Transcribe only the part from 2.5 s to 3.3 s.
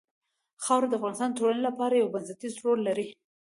رول لري.